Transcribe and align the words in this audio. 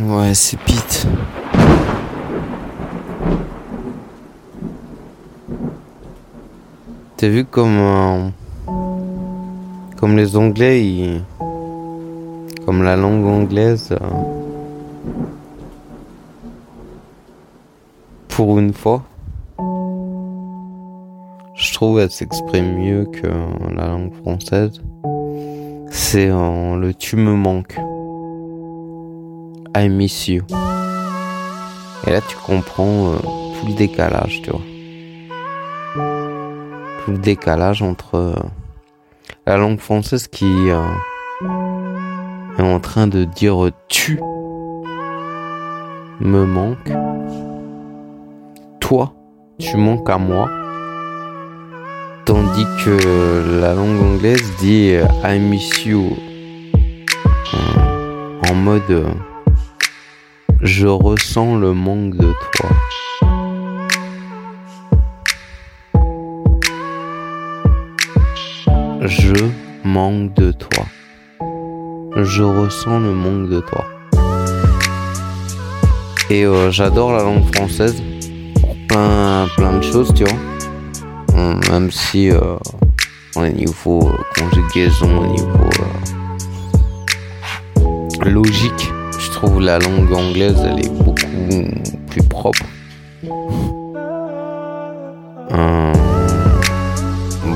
Ouais, 0.00 0.34
c'est 0.34 0.56
Pete. 0.58 1.06
T'as 7.16 7.28
vu 7.28 7.44
comme 7.44 7.76
euh, 7.78 8.28
comme 9.96 10.16
les 10.16 10.36
Anglais, 10.36 10.84
ils- 10.86 11.22
comme 12.64 12.82
la 12.82 12.96
langue 12.96 13.24
anglaise, 13.26 13.88
euh, 13.92 13.98
pour 18.28 18.58
une 18.58 18.72
fois, 18.72 19.02
je 21.54 21.72
trouve 21.74 21.98
elle 21.98 22.10
s'exprime 22.10 22.76
mieux 22.76 23.04
que 23.06 23.26
la 23.74 23.88
langue 23.88 24.12
française. 24.14 24.80
C'est 25.90 26.28
euh, 26.30 26.76
le 26.76 26.94
tu 26.94 27.16
me 27.16 27.34
manques. 27.34 27.78
I 29.76 29.88
miss 29.88 30.28
you. 30.28 30.42
Et 32.06 32.10
là, 32.10 32.20
tu 32.20 32.36
comprends 32.36 33.12
euh, 33.12 33.18
tout 33.18 33.66
le 33.66 33.74
décalage, 33.74 34.40
tu 34.42 34.50
vois. 34.50 34.60
Tout 37.04 37.10
le 37.10 37.18
décalage 37.18 37.82
entre 37.82 38.14
euh, 38.14 38.34
la 39.46 39.56
langue 39.56 39.78
française 39.78 40.28
qui 40.28 40.70
euh, 40.70 40.82
est 42.58 42.62
en 42.62 42.80
train 42.80 43.06
de 43.06 43.24
dire 43.24 43.70
tu 43.88 44.20
me 46.20 46.44
manques. 46.44 46.92
Toi, 48.80 49.12
tu 49.58 49.76
manques 49.76 50.08
à 50.08 50.18
moi. 50.18 50.48
Tandis 52.24 52.66
que 52.84 53.60
la 53.60 53.74
langue 53.74 54.00
anglaise 54.02 54.52
dit 54.60 54.94
I 55.24 55.38
miss 55.38 55.84
you 55.84 56.16
en, 58.50 58.54
mode 58.54 59.06
je 60.60 60.86
ressens 60.86 61.56
le 61.56 61.72
manque 61.72 62.16
de 62.16 62.32
toi. 62.52 62.70
Je 69.02 69.34
manque 69.84 70.34
de 70.34 70.52
toi. 70.52 70.84
Je 72.16 72.42
ressens 72.42 72.98
le 73.00 73.12
manque 73.12 73.48
de 73.48 73.60
toi. 73.60 73.84
Et 76.30 76.44
euh, 76.44 76.70
j'adore 76.70 77.12
la 77.12 77.22
langue 77.22 77.44
française 77.54 78.02
pour 78.60 78.76
plein, 78.88 79.46
plein 79.56 79.78
de 79.78 79.82
choses, 79.82 80.12
tu 80.14 80.24
vois. 80.24 80.38
Hum, 81.34 81.60
Même 81.70 81.90
si 81.90 82.30
euh, 82.30 82.56
au 83.36 83.46
niveau 83.46 84.08
euh, 84.08 84.16
conjugaison, 84.36 85.18
au 85.18 85.26
niveau 85.26 85.70
euh, 87.80 88.24
logique, 88.28 88.92
trouve 89.38 89.60
la 89.60 89.78
langue 89.78 90.12
anglaise, 90.12 90.56
elle 90.64 90.84
est 90.84 90.90
beaucoup 90.90 91.14
plus 92.10 92.22
propre. 92.24 92.64
Hum, 95.52 95.92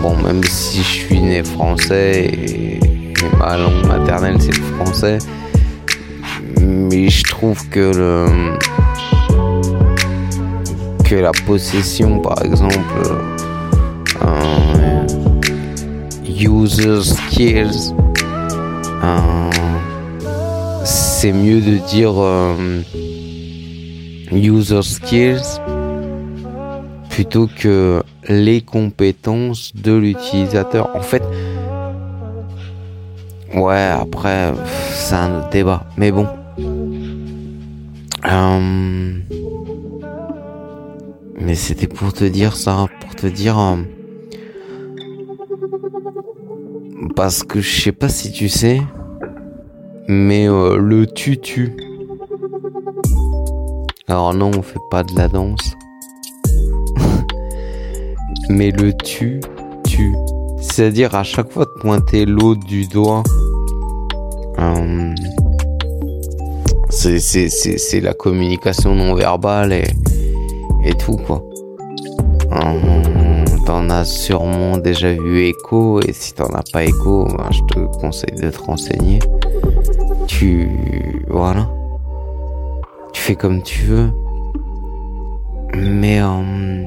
bon, 0.00 0.16
même 0.18 0.44
si 0.44 0.78
je 0.78 0.88
suis 0.88 1.20
né 1.20 1.42
français 1.42 2.26
et 2.26 2.78
ma 3.36 3.56
langue 3.56 3.84
maternelle 3.88 4.36
c'est 4.38 4.56
le 4.56 4.62
français, 4.76 5.18
mais 6.60 7.08
je 7.08 7.24
trouve 7.24 7.68
que 7.68 7.92
le 7.96 8.26
que 11.02 11.16
la 11.16 11.32
possession, 11.32 12.20
par 12.20 12.44
exemple, 12.44 13.02
euh, 14.24 15.06
user 16.28 17.02
skills, 17.02 17.92
euh, 19.02 19.50
c'est 21.22 21.32
mieux 21.32 21.60
de 21.60 21.76
dire 21.76 22.14
euh, 22.16 22.82
user 24.32 24.82
skills 24.82 25.60
plutôt 27.10 27.46
que 27.46 28.02
les 28.28 28.60
compétences 28.60 29.72
de 29.76 29.92
l'utilisateur. 29.92 30.90
En 30.96 31.00
fait, 31.00 31.22
ouais, 33.54 33.84
après, 33.84 34.52
c'est 34.94 35.14
un 35.14 35.38
autre 35.38 35.50
débat. 35.50 35.84
Mais 35.96 36.10
bon. 36.10 36.26
Euh, 38.28 39.12
mais 41.40 41.54
c'était 41.54 41.86
pour 41.86 42.12
te 42.12 42.24
dire 42.24 42.56
ça, 42.56 42.86
pour 42.98 43.14
te 43.14 43.28
dire... 43.28 43.60
euh, 43.60 43.76
parce 47.14 47.44
que 47.44 47.60
je 47.60 47.80
sais 47.80 47.92
pas 47.92 48.08
si 48.08 48.32
tu 48.32 48.48
sais, 48.48 48.82
mais 50.08 50.48
euh, 50.48 50.76
le 50.76 51.06
tutu. 51.06 51.76
Alors 54.08 54.34
non, 54.34 54.50
on 54.56 54.62
fait 54.62 54.80
pas 54.90 55.02
de 55.02 55.14
la 55.16 55.28
danse. 55.28 55.76
mais 58.48 58.70
le 58.70 58.92
tu, 58.94 59.40
tu. 59.86 60.14
C'est-à-dire 60.60 61.14
à 61.14 61.22
chaque 61.22 61.50
fois 61.50 61.64
de 61.64 61.80
pointer 61.80 62.26
l'autre 62.26 62.64
du 62.66 62.86
doigt. 62.86 63.22
euh, 64.58 65.14
c'est 66.90 68.00
la 68.00 68.14
communication 68.14 68.94
non 68.94 69.14
verbale 69.14 69.72
et, 69.72 69.84
et 70.84 70.94
tout 70.94 71.16
quoi. 71.16 71.42
Euh, 72.52 73.44
t'en 73.64 73.88
as 73.88 74.04
sûrement 74.04 74.76
déjà 74.76 75.12
vu 75.12 75.40
écho 75.46 76.00
et 76.00 76.12
si 76.12 76.34
t'en 76.34 76.48
as 76.48 76.62
pas 76.72 76.84
écho, 76.84 77.24
ben, 77.24 77.48
je 77.50 77.60
te 77.62 77.78
conseille 77.98 78.34
de 78.40 78.50
te 78.50 78.58
renseigner. 78.60 79.20
Voilà, 81.28 81.68
tu 83.12 83.20
fais 83.20 83.34
comme 83.34 83.62
tu 83.62 83.82
veux, 83.82 84.10
mais 85.74 86.20
euh, 86.20 86.84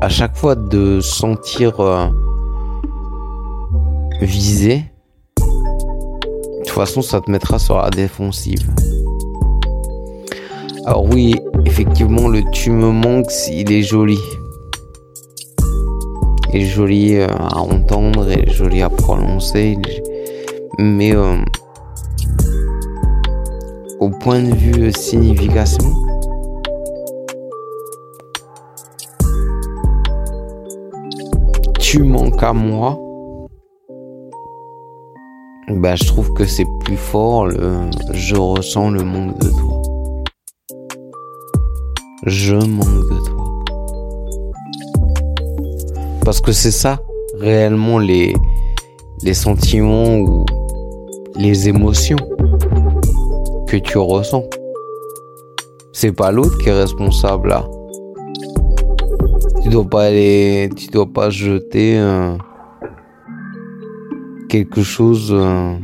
à 0.00 0.08
chaque 0.08 0.36
fois 0.36 0.54
de 0.54 1.00
sentir 1.00 1.80
euh, 1.80 2.06
visé, 4.22 4.84
de 5.36 6.58
toute 6.60 6.70
façon 6.70 7.02
ça 7.02 7.20
te 7.20 7.30
mettra 7.30 7.58
sur 7.58 7.76
la 7.76 7.90
défensive. 7.90 8.70
Alors 10.86 11.04
oui, 11.04 11.36
effectivement, 11.66 12.28
le 12.28 12.42
tu 12.52 12.70
me 12.70 12.90
manques, 12.90 13.30
il 13.50 13.70
est 13.70 13.82
joli. 13.82 14.18
Il 16.52 16.62
est 16.62 16.64
joli 16.64 17.16
euh, 17.16 17.28
à 17.28 17.58
entendre, 17.58 18.26
il 18.30 18.48
est 18.48 18.50
joli 18.50 18.80
à 18.82 18.88
prononcer. 18.88 19.76
Mais 20.78 21.14
euh, 21.14 21.36
au 24.00 24.08
point 24.08 24.42
de 24.42 24.54
vue 24.54 24.90
signification, 24.92 25.92
tu 31.78 32.02
manques 32.02 32.42
à 32.42 32.54
moi. 32.54 32.98
Bah, 35.68 35.94
je 35.94 36.04
trouve 36.06 36.32
que 36.32 36.44
c'est 36.46 36.64
plus 36.84 36.96
fort 36.96 37.50
je 37.50 38.36
ressens 38.36 38.90
le 38.90 39.04
manque 39.04 39.38
de 39.38 39.50
toi. 39.50 39.82
Je 42.26 42.56
manque 42.56 43.10
de 43.10 43.18
toi. 43.26 43.46
Parce 46.24 46.40
que 46.40 46.52
c'est 46.52 46.70
ça, 46.70 47.00
réellement, 47.38 47.98
les, 47.98 48.34
les 49.22 49.34
sentiments 49.34 50.16
ou 50.16 50.44
les 51.36 51.68
émotions 51.68 52.16
que 53.70 53.76
tu 53.76 53.98
ressens. 53.98 54.50
C'est 55.92 56.10
pas 56.10 56.32
l'autre 56.32 56.58
qui 56.58 56.68
est 56.70 56.72
responsable 56.72 57.50
là. 57.50 57.68
Tu 59.62 59.68
dois 59.68 59.88
pas 59.88 60.06
aller, 60.06 60.68
tu 60.74 60.88
dois 60.88 61.06
pas 61.06 61.30
jeter 61.30 61.96
euh, 61.96 62.36
quelque 64.48 64.82
chose 64.82 65.28
euh, 65.32 65.74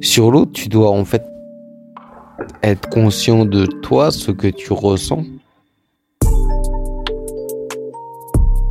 sur 0.00 0.30
l'autre. 0.30 0.52
Tu 0.52 0.68
dois 0.68 0.90
en 0.90 1.04
fait 1.04 1.24
être 2.62 2.88
conscient 2.90 3.44
de 3.44 3.66
toi, 3.66 4.12
ce 4.12 4.30
que 4.30 4.46
tu 4.46 4.72
ressens, 4.72 5.24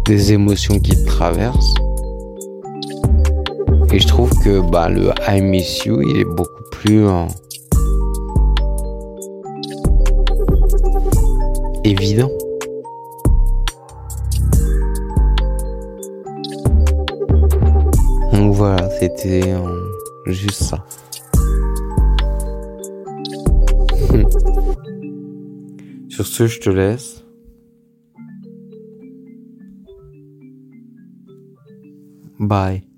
des 0.06 0.32
émotions 0.32 0.80
qui 0.80 0.92
te 0.92 1.06
traversent. 1.06 1.76
Et 3.92 4.00
je 4.00 4.08
trouve 4.08 4.30
que 4.42 4.62
bah, 4.72 4.88
le 4.88 5.10
I 5.28 5.42
miss 5.42 5.84
you, 5.84 6.02
il 6.02 6.18
est 6.20 6.26
beaucoup 6.26 6.64
plus 6.72 7.06
euh, 7.06 7.26
évident. 11.86 12.32
Donc 18.34 18.54
voilà, 18.54 18.90
c'était 19.00 19.54
euh, 19.54 19.84
juste 20.26 20.64
ça. 20.64 20.86
Sur 26.10 26.26
ce, 26.26 26.48
je 26.48 26.60
te 26.60 26.70
laisse. 26.70 27.24
Bye. 32.40 32.95